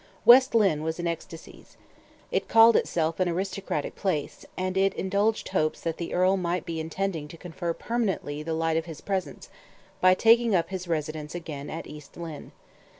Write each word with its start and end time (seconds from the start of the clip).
West 0.25 0.55
Lynne 0.55 0.81
was 0.81 0.97
in 0.99 1.05
ecstacies. 1.05 1.77
It 2.31 2.47
called 2.47 2.75
itself 2.75 3.19
an 3.19 3.29
aristocratic 3.29 3.95
place, 3.95 4.47
and 4.57 4.75
it 4.75 4.95
indulged 4.95 5.49
hopes 5.49 5.81
that 5.81 5.97
the 5.97 6.11
earl 6.15 6.37
might 6.37 6.65
be 6.65 6.79
intending 6.79 7.27
to 7.27 7.37
confer 7.37 7.71
permanently 7.73 8.41
the 8.41 8.55
light 8.55 8.77
of 8.77 8.85
his 8.85 8.99
presence, 8.99 9.47
by 10.01 10.15
taking 10.15 10.55
up 10.55 10.69
his 10.69 10.87
residence 10.87 11.35
again 11.35 11.69
at 11.69 11.85
East 11.85 12.17
Lynne. 12.17 12.51